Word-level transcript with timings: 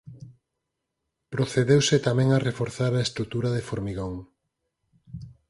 Procedeuse 1.33 1.95
tamén 2.07 2.29
a 2.31 2.43
reforzar 2.47 2.91
a 2.95 3.03
estrutura 3.07 3.49
de 3.55 3.65
formigón. 3.69 4.13